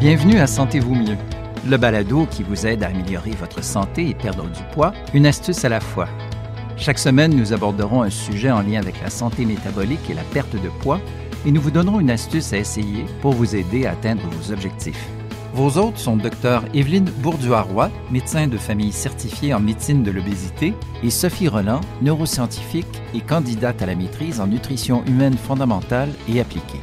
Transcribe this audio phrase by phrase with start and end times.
[0.00, 1.18] Bienvenue à Sentez-vous mieux,
[1.68, 5.62] le balado qui vous aide à améliorer votre santé et perdre du poids, une astuce
[5.66, 6.08] à la fois.
[6.78, 10.54] Chaque semaine, nous aborderons un sujet en lien avec la santé métabolique et la perte
[10.54, 11.02] de poids
[11.44, 15.06] et nous vous donnerons une astuce à essayer pour vous aider à atteindre vos objectifs.
[15.52, 20.72] Vos hôtes sont Dr Evelyne Bourduaroy, médecin de famille certifiée en médecine de l'obésité,
[21.02, 26.80] et Sophie Roland, neuroscientifique et candidate à la maîtrise en nutrition humaine fondamentale et appliquée.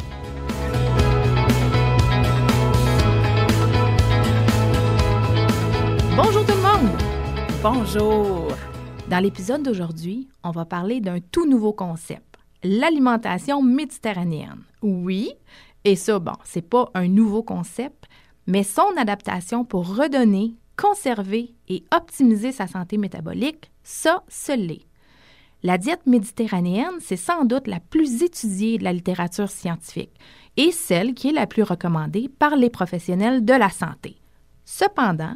[6.17, 6.99] Bonjour tout le monde!
[7.61, 8.47] Bonjour!
[9.07, 14.63] Dans l'épisode d'aujourd'hui, on va parler d'un tout nouveau concept, l'alimentation méditerranéenne.
[14.81, 15.29] Oui,
[15.83, 18.05] et ça, bon, c'est pas un nouveau concept,
[18.47, 24.87] mais son adaptation pour redonner, conserver et optimiser sa santé métabolique, ça, ce l'est.
[25.61, 30.17] La diète méditerranéenne, c'est sans doute la plus étudiée de la littérature scientifique
[30.57, 34.17] et celle qui est la plus recommandée par les professionnels de la santé.
[34.65, 35.35] Cependant,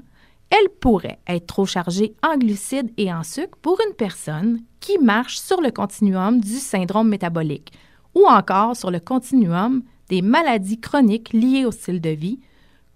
[0.52, 5.40] elle pourrait être trop chargée en glucides et en sucre pour une personne qui marche
[5.40, 7.72] sur le continuum du syndrome métabolique
[8.14, 12.40] ou encore sur le continuum des maladies chroniques liées au style de vie,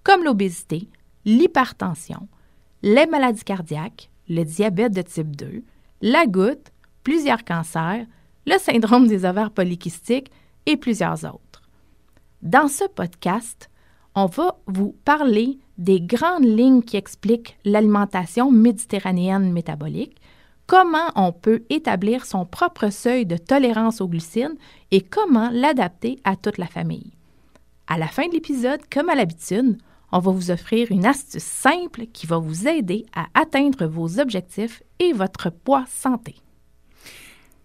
[0.03, 0.89] comme l'obésité,
[1.23, 2.27] l'hypertension,
[2.83, 5.63] les maladies cardiaques, le diabète de type 2,
[6.01, 8.05] la goutte, plusieurs cancers,
[8.45, 10.29] le syndrome des ovaires polykystiques
[10.65, 11.61] et plusieurs autres.
[12.41, 13.69] Dans ce podcast,
[14.13, 20.17] on va vous parler des grandes lignes qui expliquent l'alimentation méditerranéenne métabolique,
[20.67, 24.57] comment on peut établir son propre seuil de tolérance aux glucides
[24.91, 27.11] et comment l'adapter à toute la famille.
[27.87, 29.77] À la fin de l'épisode, comme à l'habitude,
[30.11, 34.81] on va vous offrir une astuce simple qui va vous aider à atteindre vos objectifs
[34.99, 36.35] et votre poids santé.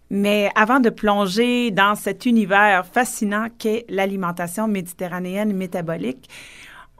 [0.09, 6.29] Mais avant de plonger dans cet univers fascinant qu'est l'alimentation méditerranéenne métabolique,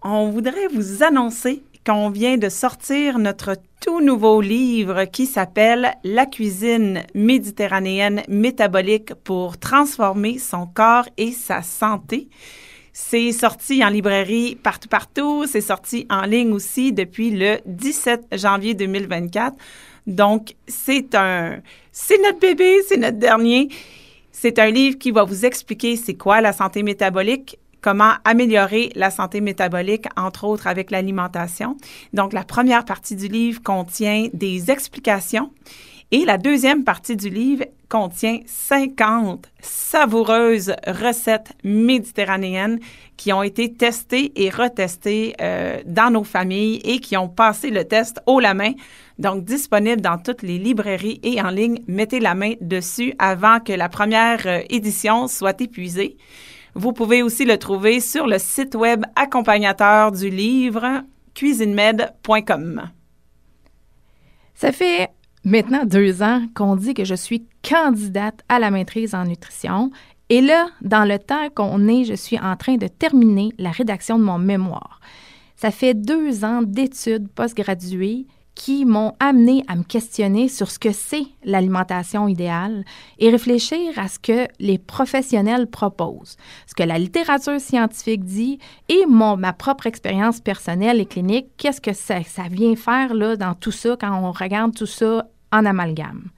[0.02, 6.26] on voudrait vous annoncer qu'on vient de sortir notre tout nouveau livre qui s'appelle La
[6.26, 12.30] cuisine méditerranéenne métabolique pour transformer son corps et sa santé.
[12.94, 15.46] C'est sorti en librairie partout, partout.
[15.48, 19.56] C'est sorti en ligne aussi depuis le 17 janvier 2024.
[20.08, 21.62] Donc, c'est un,
[21.92, 23.70] c'est notre bébé, c'est notre dernier.
[24.32, 29.12] C'est un livre qui va vous expliquer c'est quoi la santé métabolique, comment améliorer la
[29.12, 31.78] santé métabolique, entre autres avec l'alimentation.
[32.14, 35.52] Donc, la première partie du livre contient des explications
[36.14, 42.80] et la deuxième partie du livre contient 50 savoureuses recettes méditerranéennes
[43.16, 47.86] qui ont été testées et retestées euh, dans nos familles et qui ont passé le
[47.86, 48.74] test haut la main.
[49.20, 51.80] Donc, disponible dans toutes les librairies et en ligne.
[51.88, 56.18] Mettez la main dessus avant que la première euh, édition soit épuisée.
[56.74, 62.90] Vous pouvez aussi le trouver sur le site web accompagnateur du livre cuisinemed.com.
[64.54, 65.10] Ça fait
[65.44, 69.92] maintenant deux ans qu'on dit que je suis candidate à la maîtrise en nutrition.
[70.30, 74.18] Et là, dans le temps qu'on est, je suis en train de terminer la rédaction
[74.18, 75.02] de mon mémoire.
[75.58, 80.92] Ça fait deux ans d'études postgraduées qui m'ont amené à me questionner sur ce que
[80.92, 82.84] c'est l'alimentation idéale
[83.18, 88.60] et réfléchir à ce que les professionnels proposent, ce que la littérature scientifique dit
[88.90, 93.36] et mon, ma propre expérience personnelle et clinique, qu'est-ce que ça, ça vient faire là,
[93.36, 96.30] dans tout ça quand on regarde tout ça en amalgame.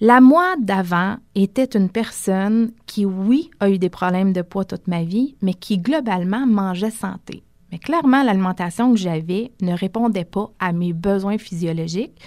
[0.00, 4.88] La moi d'avant était une personne qui, oui, a eu des problèmes de poids toute
[4.88, 7.44] ma vie, mais qui globalement mangeait santé.
[7.72, 12.20] Mais clairement, l'alimentation que j'avais ne répondait pas à mes besoins physiologiques.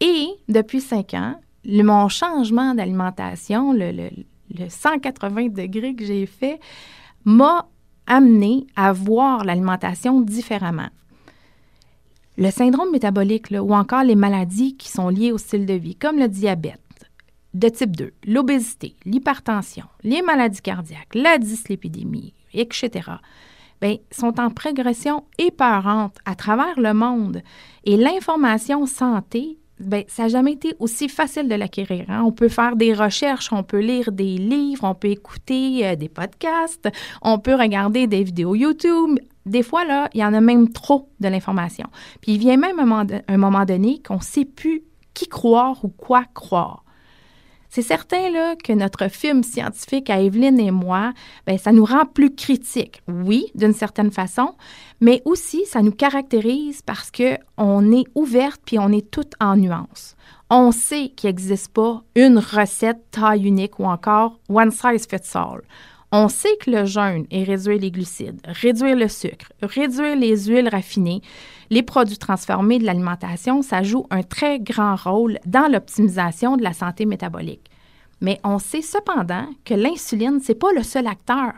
[0.00, 6.60] Et depuis cinq ans, mon changement d'alimentation, le, le 180 degrés que j'ai fait,
[7.24, 7.66] m'a
[8.06, 10.90] amené à voir l'alimentation différemment.
[12.36, 16.18] Le syndrome métabolique ou encore les maladies qui sont liées au style de vie, comme
[16.18, 16.80] le diabète
[17.54, 23.12] de type 2, l'obésité, l'hypertension, les maladies cardiaques, la dyslipidémie, etc.,
[23.84, 27.42] bien, sont en progression épeurante à travers le monde.
[27.84, 32.06] Et l'information santé, bien, ça n'a jamais été aussi facile de l'acquérir.
[32.08, 32.22] Hein.
[32.24, 36.08] On peut faire des recherches, on peut lire des livres, on peut écouter euh, des
[36.08, 36.88] podcasts,
[37.22, 39.18] on peut regarder des vidéos YouTube.
[39.44, 41.86] Des fois, là, il y en a même trop de l'information.
[42.22, 44.82] Puis il vient même un moment donné qu'on ne sait plus
[45.12, 46.83] qui croire ou quoi croire.
[47.74, 51.12] C'est certain là, que notre film scientifique à Evelyne et moi,
[51.44, 54.54] bien, ça nous rend plus critiques, oui, d'une certaine façon,
[55.00, 60.14] mais aussi ça nous caractérise parce qu'on est ouverte puis on est toute en nuances.
[60.50, 65.62] On sait qu'il n'existe pas une recette taille unique ou encore one size fits all.
[66.16, 70.68] On sait que le jeûne et réduire les glucides, réduire le sucre, réduire les huiles
[70.68, 71.22] raffinées,
[71.70, 76.72] les produits transformés de l'alimentation, ça joue un très grand rôle dans l'optimisation de la
[76.72, 77.68] santé métabolique.
[78.20, 81.52] Mais on sait cependant que l'insuline, ce n'est pas le seul acteur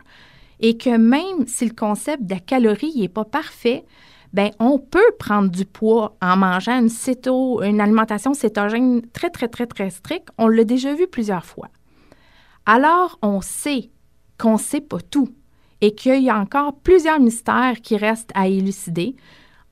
[0.59, 3.85] et que même si le concept de calorie n'est pas parfait,
[4.33, 9.49] ben on peut prendre du poids en mangeant une, céto, une alimentation cétogène très, très,
[9.49, 10.29] très, très stricte.
[10.39, 11.67] On l'a déjà vu plusieurs fois.
[12.65, 13.91] Alors, on sait
[14.37, 15.29] qu'on ne sait pas tout
[15.81, 19.15] et qu'il y a encore plusieurs mystères qui restent à élucider.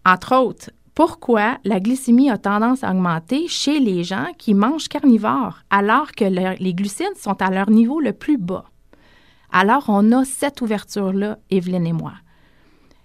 [0.06, 5.60] Entre autres, pourquoi la glycémie a tendance à augmenter chez les gens qui mangent carnivores
[5.70, 8.66] alors que les glucides sont à leur niveau le plus bas?
[9.52, 12.14] Alors, on a cette ouverture-là, Evelyne et moi.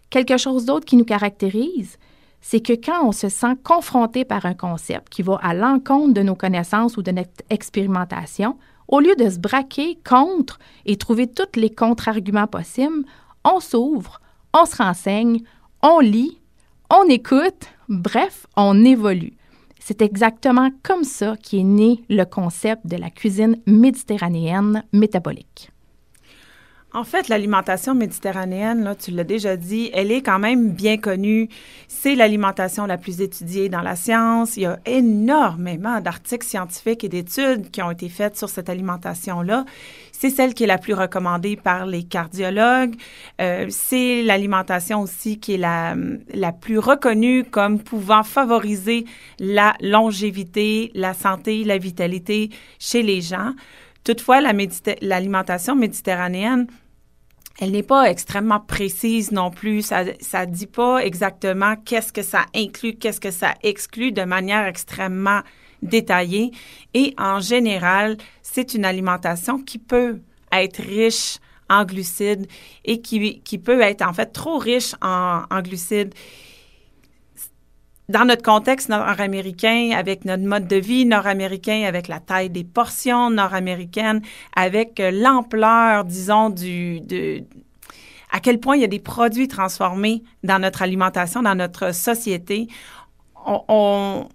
[0.08, 1.96] Quelque chose d'autre qui nous caractérise,
[2.40, 6.22] c'est que quand on se sent confronté par un concept qui va à l'encontre de
[6.22, 8.56] nos connaissances ou de notre expérimentation,
[8.90, 13.04] au lieu de se braquer contre et trouver tous les contre-arguments possibles,
[13.44, 14.20] on s'ouvre,
[14.52, 15.40] on se renseigne,
[15.82, 16.38] on lit,
[16.90, 19.32] on écoute, bref, on évolue.
[19.78, 25.70] C'est exactement comme ça qu'est né le concept de la cuisine méditerranéenne métabolique.
[26.92, 31.48] En fait, l'alimentation méditerranéenne, là, tu l'as déjà dit, elle est quand même bien connue.
[31.86, 34.56] C'est l'alimentation la plus étudiée dans la science.
[34.56, 39.66] Il y a énormément d'articles scientifiques et d'études qui ont été faites sur cette alimentation-là.
[40.10, 42.96] C'est celle qui est la plus recommandée par les cardiologues.
[43.40, 45.94] Euh, c'est l'alimentation aussi qui est la,
[46.34, 49.04] la plus reconnue comme pouvant favoriser
[49.38, 52.50] la longévité, la santé, la vitalité
[52.80, 53.52] chez les gens.
[54.02, 56.66] Toutefois, l'alimentation méditerranéenne,
[57.60, 59.82] elle n'est pas extrêmement précise non plus.
[59.82, 64.66] Ça ne dit pas exactement qu'est-ce que ça inclut, qu'est-ce que ça exclut de manière
[64.66, 65.40] extrêmement
[65.82, 66.52] détaillée.
[66.94, 70.20] Et en général, c'est une alimentation qui peut
[70.52, 72.46] être riche en glucides
[72.84, 76.14] et qui, peut être en fait trop riche en glucides
[78.10, 83.30] dans notre contexte nord-américain, avec notre mode de vie nord-américain, avec la taille des portions
[83.30, 84.20] nord-américaines,
[84.54, 87.00] avec euh, l'ampleur, disons, du,
[88.30, 92.66] à quel point il y a des produits transformés dans notre alimentation, dans notre société,
[93.46, 94.26] on,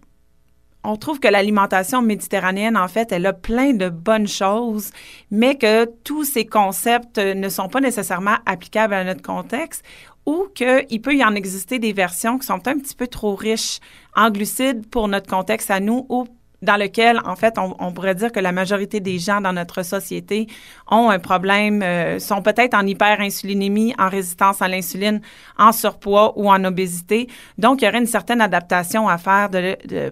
[1.00, 4.92] trouve que l'alimentation méditerranéenne, en fait, elle a plein de bonnes choses,
[5.32, 9.84] mais que tous ces concepts ne sont pas nécessairement applicables à notre contexte
[10.26, 13.80] ou qu'il peut y en exister des versions qui sont un petit peu trop riches
[14.16, 16.26] en glucides pour notre contexte à nous ou
[16.62, 20.48] dans lequel, en fait, on, pourrait dire que la majorité des gens dans notre société
[20.90, 25.22] ont un problème, euh, sont peut-être en hyperinsulinémie, en résistance à l'insuline,
[25.58, 27.28] en surpoids ou en obésité.
[27.58, 29.50] Donc, il y aurait une certaine adaptation à faire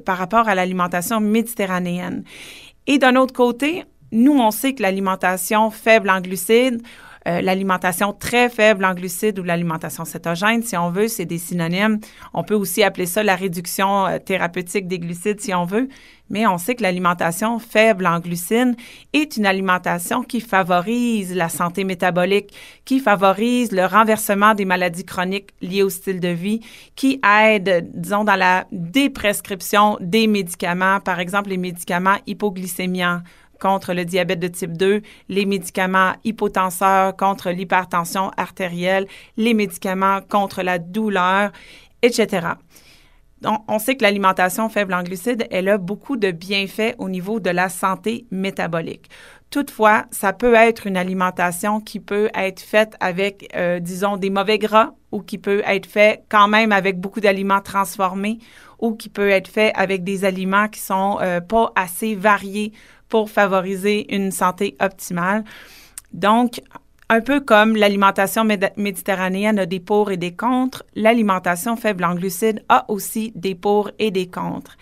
[0.05, 2.23] par rapport à l'alimentation méditerranéenne.
[2.87, 6.83] Et d'un autre côté, nous, on sait que l'alimentation faible en glucides
[7.27, 11.99] euh, l'alimentation très faible en glucides ou l'alimentation cétogène, si on veut, c'est des synonymes.
[12.33, 15.87] On peut aussi appeler ça la réduction euh, thérapeutique des glucides, si on veut.
[16.29, 18.75] Mais on sait que l'alimentation faible en glucides
[19.13, 22.53] est une alimentation qui favorise la santé métabolique,
[22.85, 26.61] qui favorise le renversement des maladies chroniques liées au style de vie,
[26.95, 33.21] qui aide, disons, dans la déprescription des médicaments, par exemple les médicaments hypoglycémiants
[33.63, 40.63] contre le diabète de type 2, les médicaments hypotenseurs contre l'hypertension artérielle, les médicaments contre
[40.63, 41.53] la douleur,
[42.01, 42.47] etc.
[43.69, 47.49] On sait que l'alimentation faible en glucides, elle a beaucoup de bienfaits au niveau de
[47.49, 49.09] la santé métabolique.
[49.53, 54.57] Toutefois, ça peut être une alimentation qui peut être faite avec, euh, disons, des mauvais
[54.57, 58.39] gras ou qui peut être fait quand même avec beaucoup d'aliments transformés
[58.79, 62.73] ou qui peut être fait avec des aliments qui sont euh, pas assez variés
[63.09, 65.43] pour favoriser une santé optimale.
[66.13, 66.59] Donc,
[67.09, 72.65] un peu comme l'alimentation méditerranéenne a des pour et des contre, l'alimentation faible en glucides
[72.69, 74.77] a aussi des pour et des contre.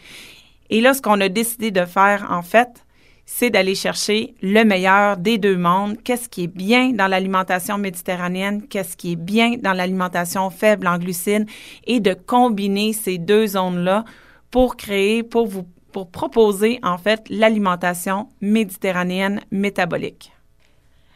[0.70, 2.86] Et là, ce qu'on a décidé de faire, en fait,
[3.34, 5.96] c'est d'aller chercher le meilleur des deux mondes.
[6.04, 10.98] Qu'est-ce qui est bien dans l'alimentation méditerranéenne, qu'est-ce qui est bien dans l'alimentation faible en
[10.98, 11.48] glucides?
[11.88, 14.04] Et de combiner ces deux zones-là
[14.52, 20.34] pour créer, pour vous pour proposer en fait l'alimentation méditerranéenne métabolique.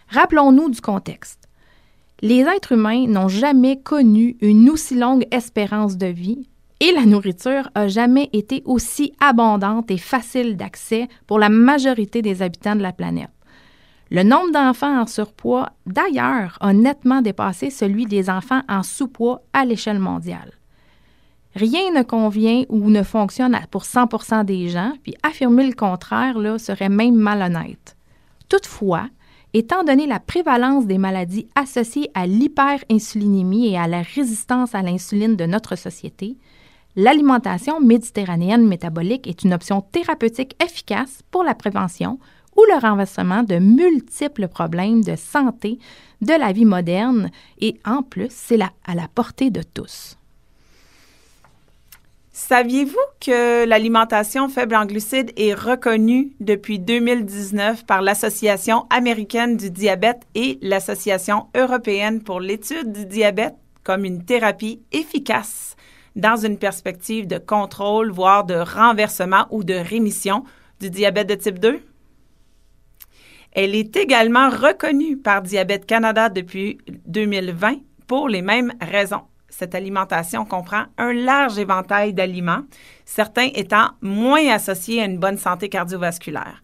[0.08, 1.50] Rappelons-nous du contexte.
[2.22, 6.48] Les êtres humains n'ont jamais connu une aussi longue espérance de vie
[6.80, 12.42] et la nourriture a jamais été aussi abondante et facile d'accès pour la majorité des
[12.42, 13.30] habitants de la planète.
[14.12, 19.66] Le nombre d'enfants en surpoids, d'ailleurs, a nettement dépassé celui des enfants en sous-poids à
[19.66, 20.52] l'échelle mondiale.
[21.56, 26.90] Rien ne convient ou ne fonctionne pour 100% des gens, puis affirmer le contraire serait
[26.90, 27.96] même malhonnête.
[28.50, 29.08] Toutefois,
[29.58, 35.38] Étant donné la prévalence des maladies associées à l'hyperinsulinémie et à la résistance à l'insuline
[35.38, 36.36] de notre société,
[36.96, 42.20] l'alimentation méditerranéenne métabolique est une option thérapeutique efficace pour la prévention
[42.56, 45.78] ou le renversement de multiples problèmes de santé
[46.22, 50.18] de la vie moderne et en plus, c'est à la portée de tous.
[52.32, 60.24] Saviez-vous que l'alimentation faible en glucides est reconnue depuis 2019 par l'Association américaine du diabète
[60.36, 65.75] et l'Association européenne pour l'étude du diabète comme une thérapie efficace?
[66.16, 70.44] Dans une perspective de contrôle, voire de renversement ou de rémission
[70.80, 71.82] du diabète de type 2?
[73.52, 79.24] Elle est également reconnue par Diabète Canada depuis 2020 pour les mêmes raisons
[79.58, 82.64] cette alimentation comprend un large éventail d'aliments,
[83.06, 86.62] certains étant moins associés à une bonne santé cardiovasculaire.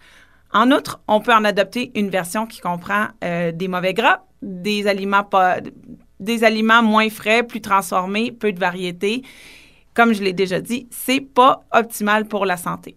[0.54, 4.88] En outre, on peut en adopter une version qui comprend euh, des mauvais gras, des
[4.88, 5.24] aliments,
[6.22, 9.24] des aliments moins frais, plus transformés, peu de variété.
[9.94, 12.96] Comme je l'ai déjà dit, c'est pas optimal pour la santé.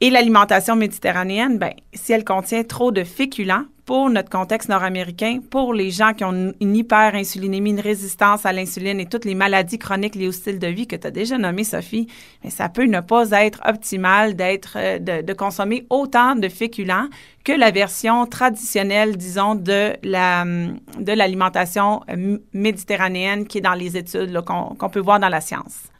[0.00, 5.74] Et l'alimentation méditerranéenne, ben, si elle contient trop de féculents, pour notre contexte nord-américain, pour
[5.74, 10.14] les gens qui ont une hyperinsulinémie, une résistance à l'insuline et toutes les maladies chroniques
[10.14, 12.08] liées au style de vie que tu as déjà nommé, Sophie,
[12.48, 17.08] ça peut ne pas être optimal d'être, euh, de, consommer autant de féculents
[17.44, 23.96] que la version traditionnelle, disons, de la, de l'alimentation euh, méditerranéenne qui est dans les
[23.96, 25.93] études qu'on peut voir dans la science.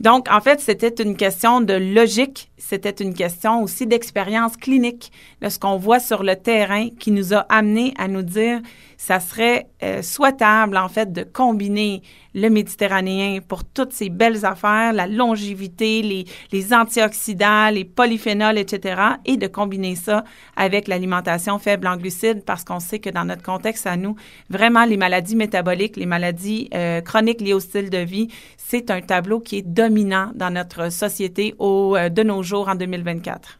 [0.00, 5.50] Donc, en fait, c'était une question de logique, c'était une question aussi d'expérience clinique, de
[5.50, 8.60] ce qu'on voit sur le terrain qui nous a amené à nous dire
[9.00, 12.02] ça serait euh, souhaitable, en fait, de combiner
[12.34, 19.00] le méditerranéen pour toutes ces belles affaires, la longévité, les, les antioxydants, les polyphénols, etc.,
[19.24, 20.22] et de combiner ça
[20.54, 24.16] avec l'alimentation faible en glucides parce qu'on sait que dans notre contexte à nous,
[24.50, 28.28] vraiment, les maladies métaboliques, les maladies euh, chroniques liées au style de vie,
[28.58, 32.74] c'est un tableau qui est dominant dans notre société au, euh, de nos jours en
[32.74, 33.59] 2024.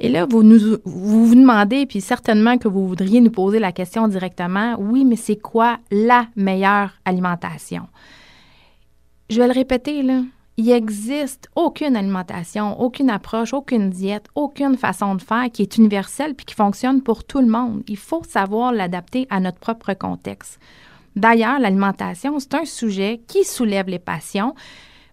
[0.00, 3.72] Et là, vous, nous, vous vous demandez, puis certainement que vous voudriez nous poser la
[3.72, 7.88] question directement, oui, mais c'est quoi la meilleure alimentation?
[9.28, 10.22] Je vais le répéter, là.
[10.56, 16.34] Il n'existe aucune alimentation, aucune approche, aucune diète, aucune façon de faire qui est universelle
[16.34, 17.82] puis qui fonctionne pour tout le monde.
[17.86, 20.58] Il faut savoir l'adapter à notre propre contexte.
[21.14, 24.54] D'ailleurs, l'alimentation, c'est un sujet qui soulève les passions,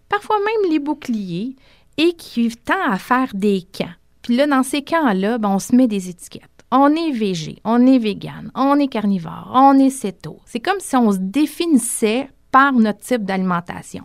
[0.08, 1.54] parfois même les boucliers,
[1.96, 3.94] et qui tend à faire des camps.
[4.26, 6.42] Puis là, dans ces camps-là, ben, on se met des étiquettes.
[6.72, 10.40] On est végé, on est vegan, on est carnivore, on est céto.
[10.46, 14.02] C'est comme si on se définissait par notre type d'alimentation.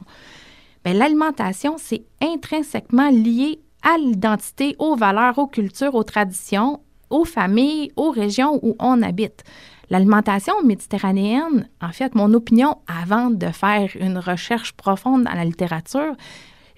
[0.86, 7.92] Ben, l'alimentation, c'est intrinsèquement lié à l'identité, aux valeurs, aux cultures, aux traditions, aux familles,
[7.96, 9.44] aux régions où on habite.
[9.90, 16.14] L'alimentation méditerranéenne, en fait, mon opinion, avant de faire une recherche profonde dans la littérature,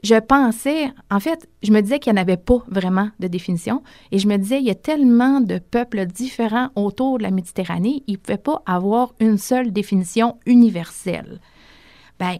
[0.03, 3.83] je pensais, en fait, je me disais qu'il n'y en avait pas vraiment de définition.
[4.11, 8.03] Et je me disais, il y a tellement de peuples différents autour de la Méditerranée,
[8.07, 11.39] il ne pouvait pas avoir une seule définition universelle.
[12.19, 12.37] Bien,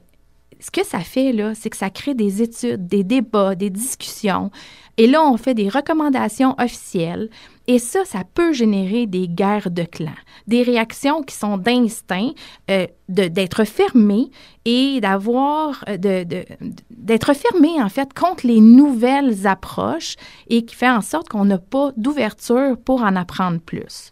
[0.60, 4.52] ce que ça fait, là, c'est que ça crée des études, des débats, des discussions.
[4.98, 7.30] Et là, on fait des recommandations officielles.
[7.66, 10.12] Et ça, ça peut générer des guerres de clans,
[10.48, 12.32] des réactions qui sont d'instinct,
[12.70, 14.30] euh, d'être fermé
[14.66, 20.16] et d'avoir, euh, d'être fermé en fait contre les nouvelles approches
[20.50, 24.12] et qui fait en sorte qu'on n'a pas d'ouverture pour en apprendre plus.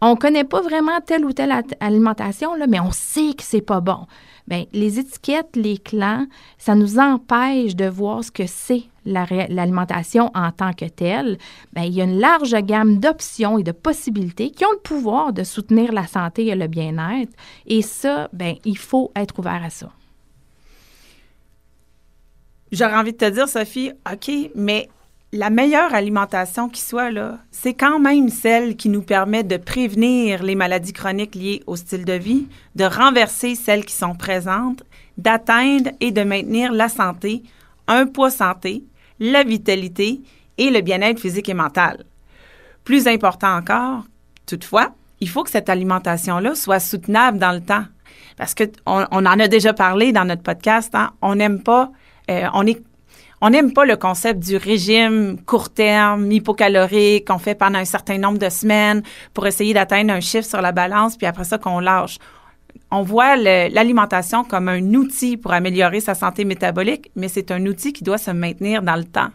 [0.00, 3.60] On ne connaît pas vraiment telle ou telle alimentation, là, mais on sait que c'est
[3.60, 4.06] pas bon.
[4.48, 6.26] Bien, les étiquettes, les clans,
[6.58, 11.38] ça nous empêche de voir ce que c'est l'alimentation en tant que telle,
[11.72, 15.32] bien, il y a une large gamme d'options et de possibilités qui ont le pouvoir
[15.32, 17.32] de soutenir la santé et le bien-être.
[17.66, 19.90] Et ça, bien, il faut être ouvert à ça.
[22.72, 24.88] J'aurais envie de te dire, Sophie, OK, mais
[25.34, 30.42] la meilleure alimentation qui soit, là, c'est quand même celle qui nous permet de prévenir
[30.44, 32.46] les maladies chroniques liées au style de vie,
[32.76, 34.84] de renverser celles qui sont présentes,
[35.18, 37.42] d'atteindre et de maintenir la santé,
[37.88, 38.84] un poids santé,
[39.24, 40.20] la vitalité
[40.58, 42.04] et le bien-être physique et mental.
[42.84, 44.04] Plus important encore,
[44.46, 47.84] toutefois, il faut que cette alimentation-là soit soutenable dans le temps.
[48.36, 51.12] Parce qu'on on en a déjà parlé dans notre podcast, hein.
[51.22, 51.90] on n'aime pas,
[52.30, 52.46] euh,
[53.40, 58.18] on n'aime pas le concept du régime court terme, hypocalorique, qu'on fait pendant un certain
[58.18, 59.02] nombre de semaines
[59.32, 62.18] pour essayer d'atteindre un chiffre sur la balance, puis après ça qu'on lâche
[62.94, 67.92] on voit l'alimentation comme un outil pour améliorer sa santé métabolique, mais c'est un outil
[67.92, 69.28] qui doit se maintenir dans le temps.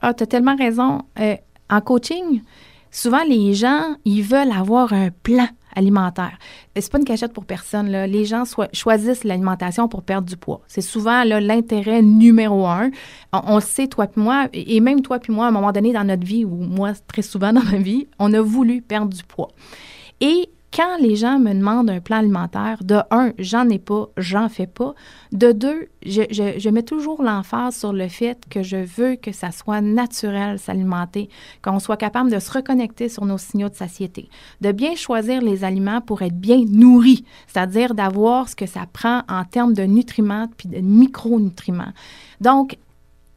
[0.00, 1.02] Ah, tu as tellement raison.
[1.18, 1.36] Euh,
[1.68, 2.42] en coaching,
[2.90, 6.38] souvent les gens, ils veulent avoir un plan alimentaire.
[6.74, 7.88] C'est pas une cachette pour personne.
[7.90, 10.62] Les gens choisissent l'alimentation pour perdre du poids.
[10.66, 12.90] C'est souvent l'intérêt numéro un.
[13.32, 16.04] On, sait, toi puis moi, et même toi puis moi, à un moment donné dans
[16.04, 19.48] notre vie, ou moi très souvent dans ma vie, on a voulu perdre du poids.
[20.20, 24.48] Et quand les gens me demandent un plan alimentaire, de un, j'en ai pas, j'en
[24.48, 24.94] fais pas.
[25.30, 29.82] De deux, je, mets toujours l'emphase sur le fait que je veux que ça soit
[29.82, 31.28] naturel s'alimenter,
[31.62, 34.28] qu'on soit capable de se reconnecter sur nos signaux de satiété,
[34.60, 39.22] de bien choisir les aliments pour être bien nourri, c'est-à-dire d'avoir ce que ça prend
[39.28, 41.92] en termes de nutriments puis de micronutriments.
[42.40, 42.78] Donc,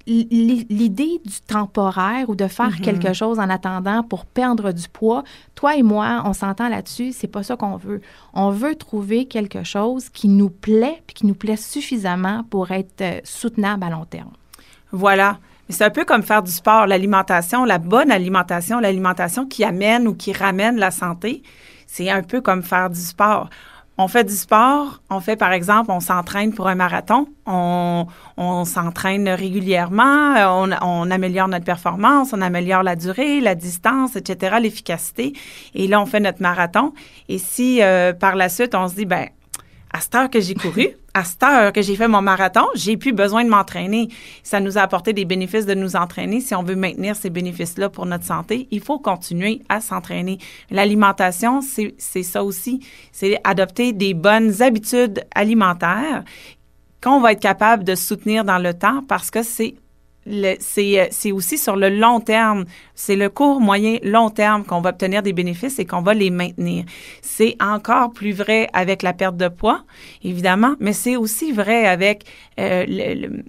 [0.08, 2.82] l'idée du temporaire ou de faire mm-hmm.
[2.82, 5.24] quelque chose en attendant pour perdre du poids,
[5.56, 8.02] toi et moi, on s'entend là-dessus, c'est pas ça qu'on veut.
[8.34, 13.02] On veut trouver quelque chose qui nous plaît puis qui nous plaît suffisamment pour être
[13.02, 14.32] euh, soutenable à long terme.
[14.92, 15.40] Voilà.
[15.70, 20.14] C'est un peu comme faire du sport, l'alimentation, la bonne alimentation, l'alimentation qui amène ou
[20.14, 21.42] qui ramène la santé.
[21.88, 23.50] C'est un peu comme faire du sport
[23.98, 28.06] on fait du sport, on fait par exemple, on s'entraîne pour un marathon, on,
[28.66, 30.34] s'entraîne régulièrement,
[30.82, 35.34] on, améliore notre performance, on améliore la durée, la distance, etc., l'efficacité.
[35.74, 36.94] Et là, on fait notre marathon.
[37.30, 39.30] Et si euh, par la suite, on se dit, ben
[39.94, 42.98] à cette heure que j'ai couru, à cette heure que j'ai fait mon marathon, j'ai
[42.98, 44.10] plus besoin de m'entraîner.
[44.44, 46.42] Ça nous a apporté des bénéfices de nous entraîner.
[46.42, 50.40] Si on veut maintenir ces bénéfices-là pour notre santé, il faut continuer à s'entraîner.
[50.70, 52.82] L'alimentation, c'est ça aussi.
[53.14, 56.26] C'est adopter des bonnes habitudes alimentaires
[57.02, 59.76] qu'on va être capable de soutenir dans le temps parce que c'est
[60.60, 62.66] c'est aussi sur le long terme,
[62.96, 66.32] c'est le court, moyen, long terme qu'on va obtenir des bénéfices et qu'on va les
[66.32, 66.86] maintenir.
[67.22, 69.84] C'est encore plus vrai avec la perte de poids,
[70.24, 72.24] évidemment, mais c'est aussi vrai avec
[72.60, 73.44] euh, le,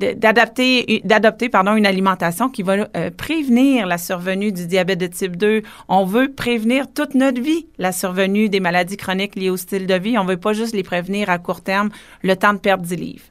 [0.00, 5.36] d'adapter d'adopter pardon une alimentation qui va euh, prévenir la survenue du diabète de type
[5.36, 5.62] 2.
[5.88, 9.94] On veut prévenir toute notre vie la survenue des maladies chroniques liées au style de
[9.94, 10.18] vie.
[10.18, 11.90] On veut pas juste les prévenir à court terme,
[12.22, 13.24] le temps de perdre 10 livres.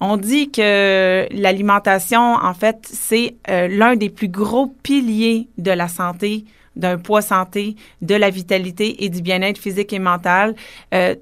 [0.00, 5.88] On dit que l'alimentation, en fait, c'est euh, l'un des plus gros piliers de la
[5.88, 6.44] santé,
[6.76, 10.54] d'un poids santé, de la vitalité et du bien-être physique et mental.
[10.92, 11.14] Euh,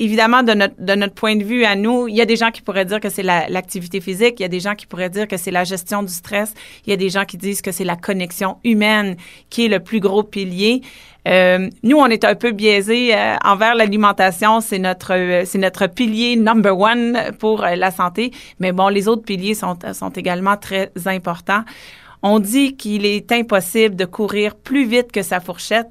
[0.00, 2.50] évidemment, de notre, de notre point de vue à nous, il y a des gens
[2.50, 5.28] qui pourraient dire que c'est l'activité physique, il y a des gens qui pourraient dire
[5.28, 6.54] que c'est la gestion du stress,
[6.86, 9.16] il y a des gens qui disent que c'est la connexion humaine
[9.50, 10.82] qui est le plus gros pilier.
[11.28, 14.60] Euh, nous, on est un peu biaisé euh, envers l'alimentation.
[14.60, 18.32] C'est notre, euh, c'est notre pilier number one pour la santé.
[18.58, 21.64] Mais bon, les autres piliers sont, sont également très importants.
[22.22, 25.88] On dit qu'il est impossible de courir plus vite que sa fourchette.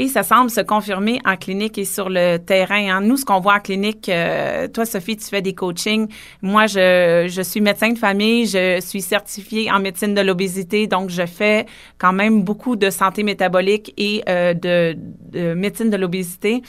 [0.00, 2.88] Et ça semble se confirmer en clinique et sur le terrain.
[2.88, 3.00] Hein.
[3.00, 6.06] Nous, ce qu'on voit en clinique, euh, toi, Sophie, tu fais des coachings.
[6.40, 11.10] Moi, je, je suis médecin de famille, je suis certifiée en médecine de l'obésité, donc
[11.10, 11.66] je fais
[11.98, 14.96] quand même beaucoup de santé métabolique et euh, de,
[15.32, 16.62] de médecine de l'obésité.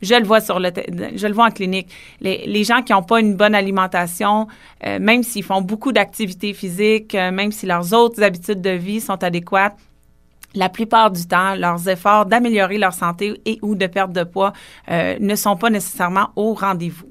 [0.00, 0.70] Je le vois sur le,
[1.16, 1.88] je le vois en clinique.
[2.20, 4.46] Les, les gens qui n'ont pas une bonne alimentation,
[4.86, 9.20] euh, même s'ils font beaucoup d'activités physiques, même si leurs autres habitudes de vie sont
[9.24, 9.76] adéquates,
[10.54, 14.52] la plupart du temps, leurs efforts d'améliorer leur santé et ou de perte de poids
[14.90, 17.08] euh, ne sont pas nécessairement au rendez-vous.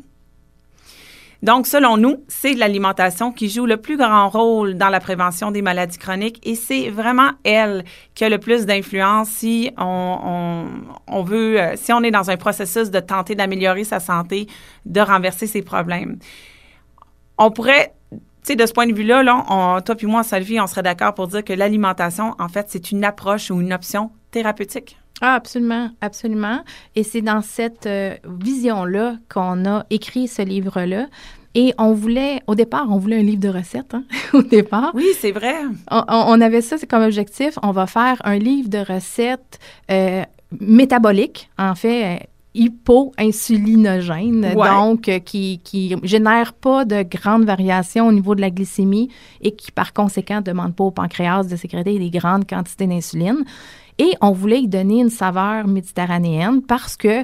[1.44, 5.62] Donc, selon nous, c'est l'alimentation qui joue le plus grand rôle dans la prévention des
[5.62, 10.66] maladies chroniques et c'est vraiment elle qui a le plus d'influence si on,
[11.24, 14.48] veut, euh, si on est dans un processus de tenter d'améliorer sa santé,
[14.86, 16.18] de renverser ses problèmes.
[17.38, 17.94] On pourrait
[18.48, 21.28] sais, de ce point de vue-là, là, toi puis moi, Salvi, on serait d'accord pour
[21.28, 24.98] dire que l'alimentation, en fait, c'est une approche ou une option thérapeutique.
[25.22, 26.64] Ah, absolument, absolument.
[26.96, 31.08] Et c'est dans cette euh, vision-là qu'on a écrit ce livre-là.
[31.56, 34.92] Et on voulait, au départ, on voulait un livre de recettes, hein, au départ.
[34.94, 35.56] Oui, c'est vrai.
[35.90, 37.58] On, avait ça comme objectif.
[37.64, 40.24] On va faire un livre de recettes euh,
[40.60, 45.62] métaboliques, en fait, hypo-insulinogène, donc euh, qui
[46.02, 49.10] ne génère pas de grandes variations au niveau de la glycémie
[49.42, 53.44] et qui, par conséquent, ne demande pas au pancréas de sécréter des grandes quantités d'insuline.
[54.00, 57.24] Et on voulait y donner une saveur méditerranéenne parce que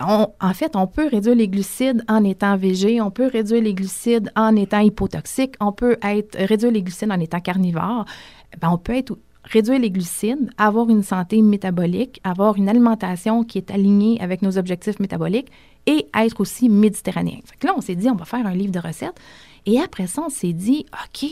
[0.00, 4.30] en fait, on peut réduire les glucides en étant végé, on peut réduire les glucides
[4.34, 8.04] en étant hypotoxique, on peut être, réduire les glucides en étant carnivore.
[8.60, 13.58] Ben, on peut être réduire les glucides, avoir une santé métabolique, avoir une alimentation qui
[13.58, 15.50] est alignée avec nos objectifs métaboliques
[15.86, 17.38] et être aussi méditerranéen.
[17.62, 19.18] Là, on s'est dit, on va faire un livre de recettes.
[19.66, 21.28] Et après ça, on s'est dit, OK,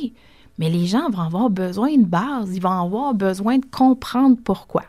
[0.58, 4.84] mais les gens vont avoir besoin de base, ils vont avoir besoin de comprendre pourquoi.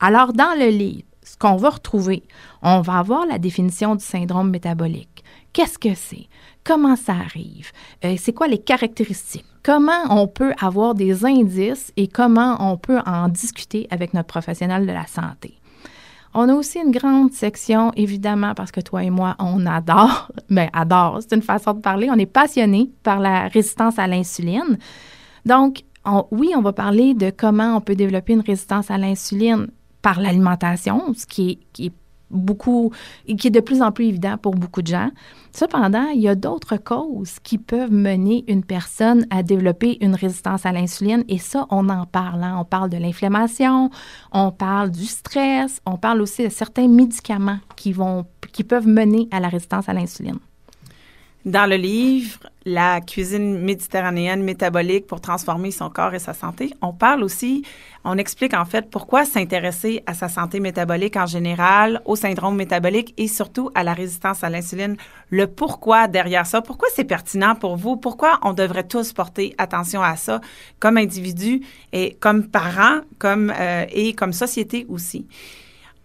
[0.00, 2.22] Alors, dans le livre, ce qu'on va retrouver,
[2.62, 5.24] on va avoir la définition du syndrome métabolique.
[5.58, 6.28] Qu'est-ce que c'est?
[6.68, 7.72] comment ça arrive,
[8.04, 13.00] euh, c'est quoi les caractéristiques, comment on peut avoir des indices et comment on peut
[13.06, 15.54] en discuter avec notre professionnel de la santé?
[16.34, 20.68] On a aussi une grande section, évidemment, parce que toi et moi, on adore, mais
[20.72, 24.78] ben, adore, c'est une façon de parler, on est passionné par la résistance à l'insuline.
[25.46, 25.84] Donc,
[26.30, 29.68] oui, on va parler de comment on peut développer une résistance à l'insuline
[30.02, 31.92] par l'alimentation, ce qui est, qui est
[32.30, 32.92] beaucoup,
[33.26, 35.10] qui est de plus en plus évident pour beaucoup de gens.
[35.52, 40.66] Cependant, il y a d'autres causes qui peuvent mener une personne à développer une résistance
[40.66, 42.42] à l'insuline et ça, on en parle.
[42.42, 42.56] Hein.
[42.60, 43.90] On parle de l'inflammation,
[44.32, 49.28] on parle du stress, on parle aussi de certains médicaments qui, vont, qui peuvent mener
[49.30, 50.38] à la résistance à l'insuline.
[51.44, 56.92] Dans le livre La cuisine méditerranéenne métabolique pour transformer son corps et sa santé, on
[56.92, 57.64] parle aussi,
[58.04, 63.14] on explique en fait pourquoi s'intéresser à sa santé métabolique en général, au syndrome métabolique
[63.16, 64.98] et surtout à la résistance à l'insuline,
[65.30, 70.02] le pourquoi derrière ça, pourquoi c'est pertinent pour vous, pourquoi on devrait tous porter attention
[70.02, 70.42] à ça
[70.78, 71.62] comme individu
[71.94, 75.26] et comme parents, comme euh, et comme société aussi.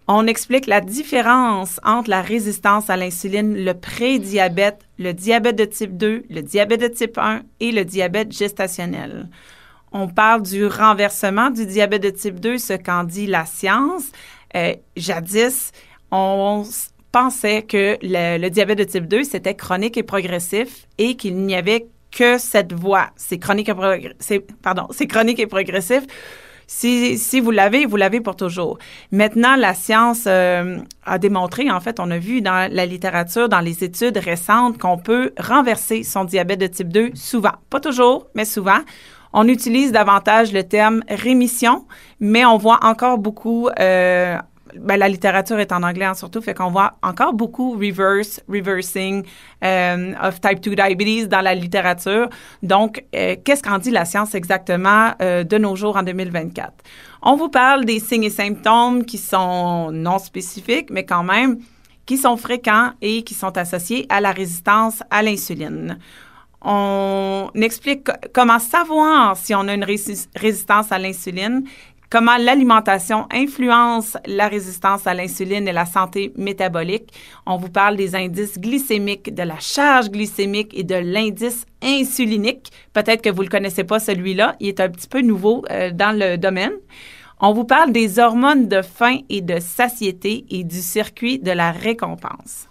[0.06, 5.96] On explique la différence entre la résistance à l'insuline, le prédiabète, le diabète de type
[5.96, 9.28] 2, le diabète de type 1 et le diabète gestationnel.
[9.92, 14.10] On parle du renversement du diabète de type 2, ce qu'en dit la science.
[14.54, 15.72] Euh, jadis,
[16.10, 16.64] on
[17.10, 21.86] pensait que le, diabète de type 2, c'était chronique et progressif et qu'il n'y avait
[22.10, 23.08] que cette voie.
[23.16, 26.02] C'est chronique et, pardon, c'est chronique et progressif
[26.66, 28.78] si, si vous l'avez, vous l'avez pour toujours.
[29.12, 33.60] Maintenant, la science euh, a démontré, en fait, on a vu dans la littérature, dans
[33.60, 37.52] les études récentes, qu'on peut renverser son diabète de type 2 souvent.
[37.70, 38.80] Pas toujours, mais souvent.
[39.32, 41.86] On utilise davantage le terme rémission,
[42.20, 44.38] mais on voit encore beaucoup euh,
[44.78, 49.24] ben, la littérature est en anglais hein, surtout, fait qu'on voit encore beaucoup reverse, reversing
[49.62, 52.28] euh, of type 2 diabetes dans la littérature.
[52.62, 56.72] Donc, euh, qu'est-ce qu'en dit la science exactement euh, de nos jours en 2024?
[57.22, 61.58] On vous parle des signes et symptômes qui sont non spécifiques, mais quand même
[62.06, 65.98] qui sont fréquents et qui sont associés à la résistance à l'insuline.
[66.66, 71.64] On explique comment savoir si on a une résistance à l'insuline
[72.10, 77.12] comment l'alimentation influence la résistance à l'insuline et la santé métabolique.
[77.46, 82.70] On vous parle des indices glycémiques, de la charge glycémique et de l'indice insulinique.
[82.92, 85.90] Peut-être que vous ne le connaissez pas celui-là, il est un petit peu nouveau euh,
[85.90, 86.72] dans le domaine.
[87.40, 91.72] On vous parle des hormones de faim et de satiété et du circuit de la
[91.72, 92.68] récompense.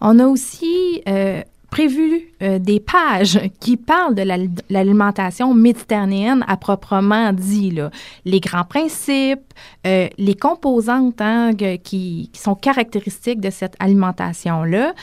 [0.00, 1.42] On a aussi euh,
[1.76, 4.22] prévu euh, des pages qui parlent de
[4.70, 7.70] l'alimentation méditerranéenne à proprement dit.
[7.70, 7.90] Là.
[8.24, 9.52] Les grands principes,
[9.86, 11.50] euh, les composantes hein,
[11.84, 14.94] qui, sont caractéristiques de cette alimentation-là.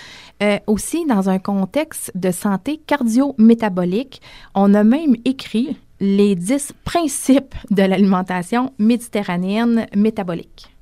[0.41, 4.19] Euh, aussi, dans un contexte de santé cardio-métabolique,
[4.55, 10.72] on a même écrit les 10 principes de l'alimentation méditerranéenne métabolique.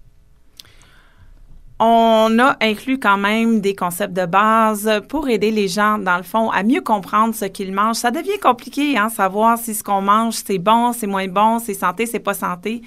[1.84, 6.22] On a inclus quand même des concepts de base pour aider les gens, dans le
[6.22, 7.96] fond, à mieux comprendre ce qu'ils mangent.
[7.96, 11.74] Ça devient compliqué, hein, savoir si ce qu'on mange, c'est bon, c'est moins bon, c'est
[11.74, 12.84] santé, c'est pas santé.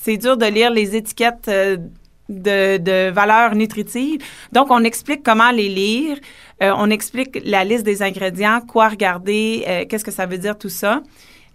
[0.00, 1.76] C'est dur de lire les étiquettes euh,
[2.30, 4.22] de, valeurs nutritives.
[4.50, 6.16] Donc, on explique comment les lire.
[6.62, 10.56] Euh, on explique la liste des ingrédients, quoi regarder, euh, qu'est-ce que ça veut dire
[10.56, 11.02] tout ça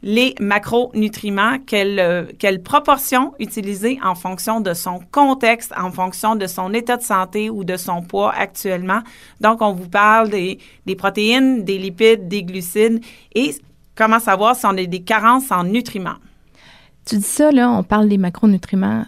[0.04, 6.46] les macronutriments, quelle, euh, quelle proportion utiliser en fonction de son contexte, en fonction de
[6.48, 9.00] son état de santé ou de son poids actuellement.
[9.42, 13.56] Donc, on vous parle des, des protéines, des lipides, des glucides et
[13.96, 16.18] comment savoir si on a des carences en nutriments?
[17.06, 19.06] Tu dis ça, là, on parle des macronutriments.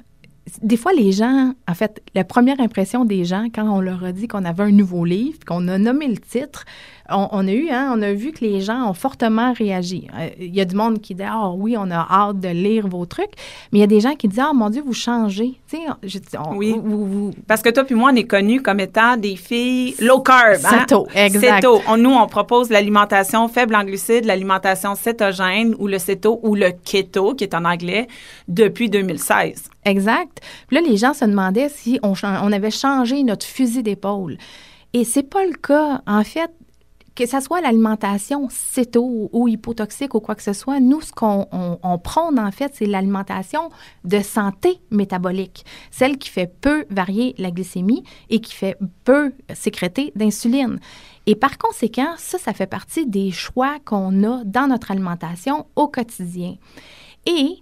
[0.61, 4.11] Des fois, les gens, en fait, la première impression des gens, quand on leur a
[4.11, 6.65] dit qu'on avait un nouveau livre, qu'on a nommé le titre,
[7.11, 10.07] on, a eu, hein, on a vu que les gens ont fortement réagi.
[10.17, 12.87] Euh, il y a du monde qui dit Ah oui, on a hâte de lire
[12.87, 13.31] vos trucs,
[13.71, 15.55] mais il y a des gens qui disent Ah mon Dieu, vous changez.
[16.55, 16.75] oui.
[17.47, 20.59] Parce que toi puis moi, on est connus comme étant des filles low carb.
[20.65, 20.79] Hein?
[20.81, 21.55] Céto, exact.
[21.55, 21.81] Céto.
[21.97, 27.33] nous, on propose l'alimentation faible en glucides, l'alimentation cétogène ou le céto ou le keto,
[27.33, 28.07] qui est en anglais,
[28.47, 29.69] depuis 2016.
[29.85, 30.41] Exact.
[30.67, 32.13] Puis là, les gens se demandaient si on,
[32.51, 34.37] avait changé notre fusil d'épaule.
[34.93, 36.01] Et c'est pas le cas.
[36.05, 36.51] En fait,
[37.15, 41.47] que ce soit l'alimentation céto ou hypotoxique ou quoi que ce soit, nous, ce qu'on
[41.51, 43.69] on, prône, en fait, c'est l'alimentation
[44.05, 50.13] de santé métabolique, celle qui fait peu varier la glycémie et qui fait peu sécréter
[50.15, 50.79] d'insuline.
[51.25, 55.87] Et par conséquent, ça, ça fait partie des choix qu'on a dans notre alimentation au
[55.87, 56.55] quotidien.
[57.25, 57.61] Et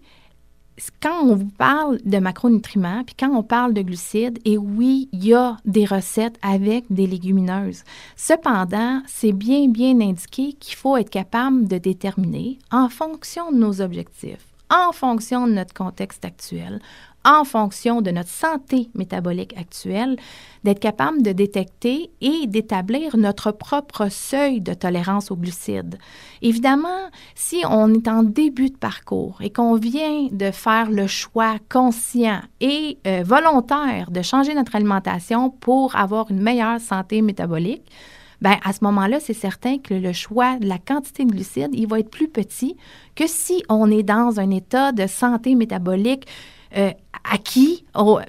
[1.01, 5.25] quand on vous parle de macronutriments, puis quand on parle de glucides, et oui, il
[5.25, 7.83] y a des recettes avec des légumineuses.
[8.15, 13.81] Cependant, c'est bien, bien indiqué qu'il faut être capable de déterminer, en fonction de nos
[13.81, 16.79] objectifs, en fonction de notre contexte actuel,
[17.27, 20.15] en fonction de notre santé métabolique actuelle,
[20.63, 25.99] d'être capable de détecter et d'établir notre propre seuil de tolérance aux glucides.
[26.41, 31.57] Évidemment, si on est en début de parcours et qu'on vient de faire le choix
[31.69, 37.91] conscient et euh, volontaire de changer notre alimentation pour avoir une meilleure santé métabolique,
[38.39, 41.87] ben à ce moment-là, c'est certain que le choix de la quantité de glucides, il
[41.87, 42.77] va être plus petit
[43.15, 46.27] que si on est dans un état de santé métabolique
[46.75, 46.91] euh,
[47.31, 47.85] acquis,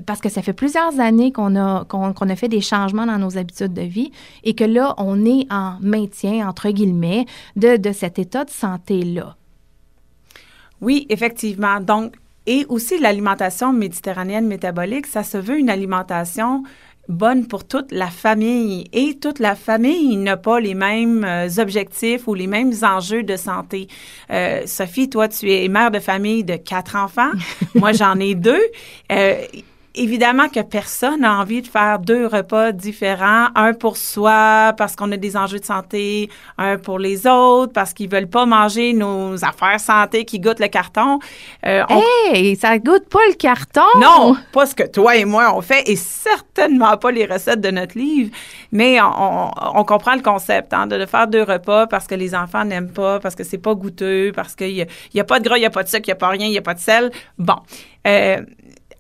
[0.06, 3.38] parce que ça fait plusieurs années qu'on a, qu'on, a fait des changements dans nos
[3.38, 4.10] habitudes de vie
[4.44, 9.36] et que là, on est en maintien, entre guillemets, de, de cet état de santé-là.
[10.80, 11.80] Oui, effectivement.
[11.80, 12.14] Donc,
[12.46, 16.62] et aussi l'alimentation méditerranéenne métabolique, ça se veut une alimentation
[17.08, 18.84] bonne pour toute la famille.
[18.92, 23.36] Et toute la famille n'a pas les mêmes euh, objectifs ou les mêmes enjeux de
[23.36, 23.88] santé.
[24.30, 27.32] Euh, Sophie, toi, tu es mère de famille de quatre enfants.
[27.74, 28.62] Moi, j'en ai deux.
[29.10, 29.42] Euh,
[29.98, 35.10] évidemment que personne n'a envie de faire deux repas différents, un pour soi parce qu'on
[35.12, 39.44] a des enjeux de santé, un pour les autres parce qu'ils veulent pas manger nos
[39.44, 41.18] affaires santé qui goûtent le carton.
[41.66, 41.82] Euh,
[42.30, 43.80] hey, ça goûte pas le carton.
[44.00, 47.70] Non, pas ce que toi et moi on fait et certainement pas les recettes de
[47.70, 48.30] notre livre,
[48.72, 52.92] mais on, comprend le concept hein, de faire deux repas parce que les enfants n'aiment
[52.92, 55.62] pas, parce que c'est pas goûteux, parce qu'il y, y, a pas de gras, il
[55.62, 56.80] y a pas de sucre, il y a pas rien, il y a pas de
[56.80, 57.10] sel.
[57.38, 57.56] Bon.
[58.06, 58.38] Euh,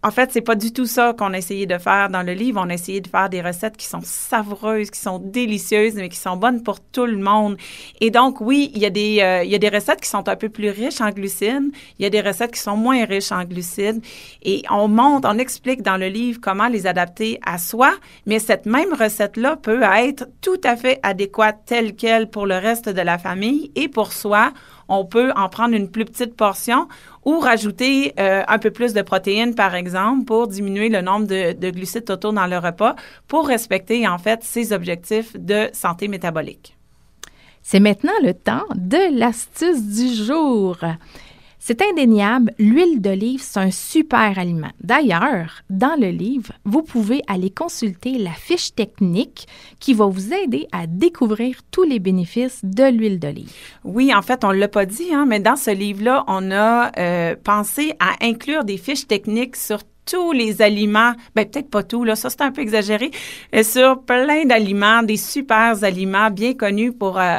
[0.02, 2.60] en fait, c'est pas du tout ça qu'on a essayé de faire dans le livre.
[2.64, 6.18] On a essayé de faire des recettes qui sont savoureuses, qui sont délicieuses, mais qui
[6.18, 7.56] sont bonnes pour tout le monde.
[8.00, 10.28] Et donc, oui, il y a des, euh, il y a des recettes qui sont
[10.28, 11.72] un peu plus riches en glucides.
[11.98, 14.00] Il y a des recettes qui sont moins riches en glucides.
[14.42, 17.90] Et on montre, on explique dans le livre comment les adapter à soi.
[18.24, 22.88] Mais cette même recette-là peut être tout à fait adéquate telle qu'elle pour le reste
[22.88, 24.52] de la famille et pour soi
[24.88, 26.88] on peut en prendre une plus petite portion
[27.24, 31.52] ou rajouter euh, un peu plus de protéines, par exemple, pour diminuer le nombre de,
[31.52, 32.96] de, glucides totaux dans le repas,
[33.26, 36.76] pour respecter en fait ses objectifs de santé métabolique.
[37.62, 40.78] C'est maintenant le temps de l'astuce du jour.
[41.58, 44.70] C'est indéniable, l'huile d'olive, c'est un super aliment.
[44.80, 49.46] D'ailleurs, dans le livre, vous pouvez aller consulter la fiche technique
[49.80, 53.52] qui va vous aider à découvrir tous les bénéfices de l'huile d'olive.
[53.84, 56.92] Oui, en fait, on ne l'a pas dit, hein, mais dans ce livre-là, on a
[56.96, 62.02] euh, pensé à inclure des fiches techniques sur tous les aliments, ben peut-être pas tout,
[62.02, 63.10] là, ça c'est un peu exagéré,
[63.52, 67.38] mais sur plein d'aliments, des super aliments bien connus pour euh,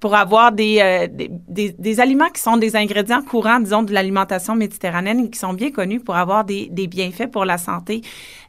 [0.00, 4.56] pour avoir euh, des, des, des, aliments qui sont des ingrédients courants, disons, de l'alimentation
[4.56, 8.00] méditerranéenne et qui sont bien connus pour avoir des, des bienfaits pour la santé.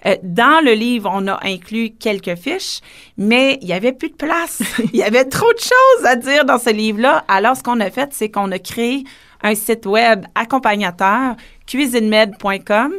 [0.05, 2.79] Euh, dans le livre, on a inclus quelques fiches,
[3.17, 4.63] mais il y avait plus de place.
[4.93, 7.25] il y avait trop de choses à dire dans ce livre-là.
[7.27, 9.03] Alors, ce qu'on a fait, c'est qu'on a créé
[9.43, 11.35] un site web accompagnateur
[11.71, 12.91] cuisinemed.com.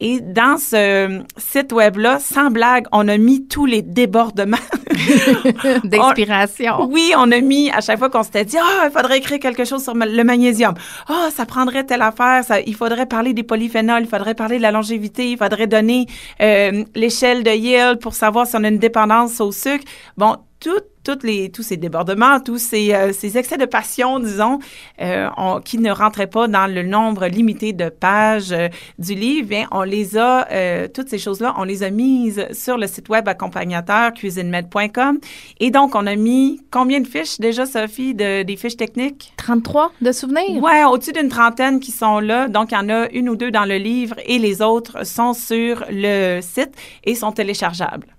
[0.00, 4.56] Et dans ce site web-là, sans blague, on a mis tous les débordements.
[5.84, 6.86] D'inspiration.
[6.90, 9.64] Oui, on a mis, à chaque fois qu'on s'était dit, ah, il faudrait écrire quelque
[9.64, 10.74] chose sur le magnésium.
[11.08, 14.58] Ah, oh, ça prendrait telle affaire, ça, il faudrait parler des polyphénols, il faudrait parler
[14.58, 16.06] de la longévité, il faudrait donner
[16.40, 19.84] euh, l'échelle de Yale pour savoir si on a une dépendance au sucre.
[20.16, 20.82] Bon, tout
[21.22, 24.58] les, tous ces débordements, tous ces, euh, ces excès de passion, disons,
[25.00, 25.28] euh,
[25.64, 28.68] qui ne rentraient pas dans le nombre limité de pages euh,
[28.98, 30.46] du livre, bien, on les a,
[30.88, 35.18] toutes ces choses-là, on les a mises sur le site web accompagnateur cuisinemed.com.
[35.60, 39.32] Et donc, on a mis combien de fiches déjà, Sophie, de, des fiches techniques?
[39.36, 40.62] 33 de souvenirs?
[40.62, 42.48] Ouais, au-dessus d'une trentaine qui sont là.
[42.48, 45.32] Donc, il y en a une ou deux dans le livre et les autres sont
[45.32, 46.72] sur le site
[47.04, 48.17] et sont téléchargeables.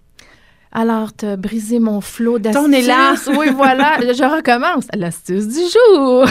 [0.71, 2.63] Alors, tu as brisé mon flot d'astuces.
[2.63, 3.15] On est là.
[3.37, 3.97] oui, voilà.
[4.01, 4.85] Je recommence.
[4.95, 6.25] L'astuce du jour.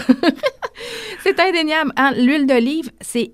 [1.25, 1.93] c'est indéniable.
[1.97, 2.13] Hein.
[2.17, 3.33] L'huile d'olive, c'est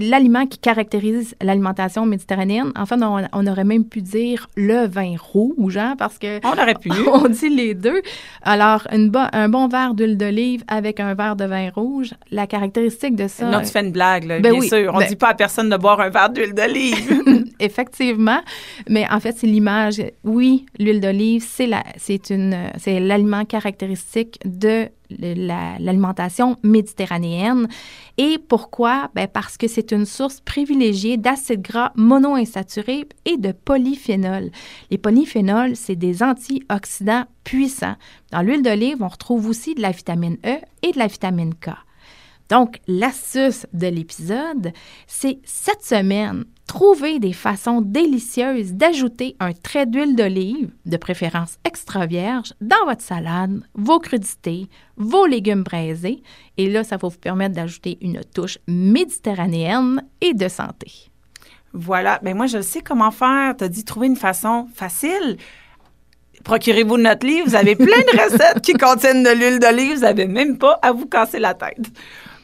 [0.00, 2.72] l'aliment qui caractérise l'alimentation méditerranéenne.
[2.76, 6.44] En fait, on, aurait même pu dire le vin rouge, hein, parce que...
[6.44, 6.90] On aurait pu.
[7.12, 8.02] On dit les deux.
[8.42, 13.14] Alors, une un bon verre d'huile d'olive avec un verre de vin rouge, la caractéristique
[13.14, 13.46] de ça...
[13.46, 14.90] Non, tu fais une blague, là, ben bien sûr.
[14.92, 17.44] On ne ben dit pas à personne de boire un verre d'huile d'olive.
[17.60, 18.40] Effectivement.
[18.88, 24.88] Mais en fait, c'est l'image oui, l'huile d'olive, c'est c'est une, c'est l'aliment caractéristique de
[25.10, 27.68] l'alimentation méditerranéenne.
[28.18, 29.10] Et pourquoi?
[29.14, 34.50] Ben parce que c'est une source privilégiée d'acides gras monoinsaturés et de polyphénols.
[34.90, 37.96] Les polyphénols, c'est des antioxydants puissants.
[38.32, 41.70] Dans l'huile d'olive, on retrouve aussi de la vitamine E et de la vitamine K.
[42.48, 44.72] Donc, l'astuce de l'épisode,
[45.06, 52.06] c'est cette semaine, trouver des façons délicieuses d'ajouter un trait d'huile d'olive, de préférence extra
[52.06, 56.22] vierge, dans votre salade, vos crudités, vos légumes braisés.
[56.56, 61.10] Et là, ça va vous permettre d'ajouter une touche méditerranéenne et de santé.
[61.72, 62.18] Voilà.
[62.22, 63.56] Mais ben, moi, je sais comment faire.
[63.56, 65.36] Tu as dit trouver une façon facile.
[66.42, 67.48] Procurez-vous notre livre.
[67.48, 69.96] Vous avez plein de recettes qui contiennent de l'huile d'olive.
[69.96, 71.90] Vous n'avez même pas à vous casser la tête.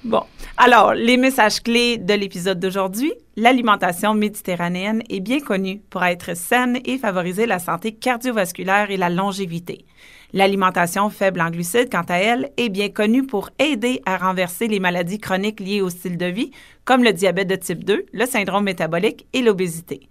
[0.05, 0.25] Bon.
[0.57, 3.13] Alors, les messages clés de l'épisode d'aujourd'hui.
[3.37, 9.11] L'alimentation méditerranéenne est bien connue pour être saine et favoriser la santé cardiovasculaire et la
[9.11, 9.85] longévité.
[10.33, 14.81] L'alimentation faible en glucides, quant à elle, est bien connue pour aider à renverser les
[14.81, 16.51] maladies chroniques liées au style de vie,
[16.85, 20.09] comme le diabète de type 2, le syndrome métabolique et l'obésité.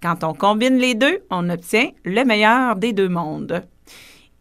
[0.00, 3.64] Quand on combine les deux, on obtient le meilleur des deux mondes.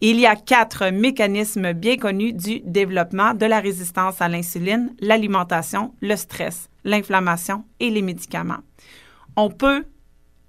[0.06, 5.94] Il y a quatre mécanismes bien connus du développement de la résistance à l'insuline, l'alimentation,
[6.02, 8.60] le stress, l'inflammation et les médicaments.
[9.38, 9.86] On peut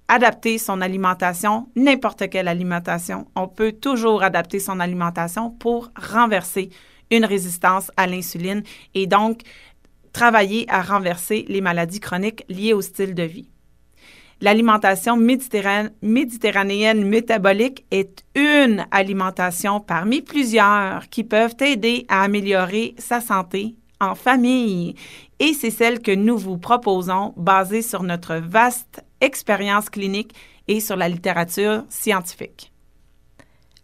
[0.09, 3.27] adapter son alimentation, n'importe quelle alimentation.
[3.33, 6.69] On peut toujours adapter son alimentation pour renverser
[7.09, 8.61] une résistance à l'insuline
[8.93, 9.39] et donc
[10.11, 13.47] travailler à renverser les maladies chroniques liées au style de vie.
[14.45, 23.73] L'alimentation méditerranéenne métabolique est une alimentation parmi plusieurs qui peuvent aider à améliorer sa santé
[23.99, 24.93] en famille.
[25.39, 30.35] Et c'est celle que nous vous proposons basée sur notre vaste expérience clinique
[30.67, 32.71] et sur la littérature scientifique.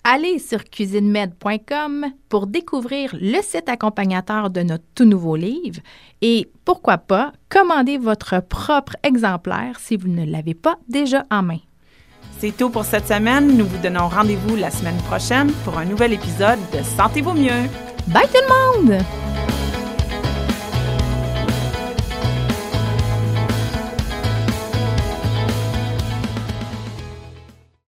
[0.04, 5.80] Allez sur cuisinemed.com pour découvrir le site accompagnateur de notre tout nouveau livre
[6.22, 11.60] et pourquoi pas commander votre propre exemplaire si vous ne l'avez pas déjà en main.
[12.40, 13.56] C'est tout pour cette semaine.
[13.56, 17.70] Nous vous donnons rendez-vous la semaine prochaine pour un nouvel épisode de Sentez-vous mieux.
[18.08, 19.31] Bye tout le monde!